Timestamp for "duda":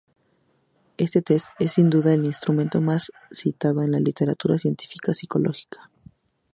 1.91-2.11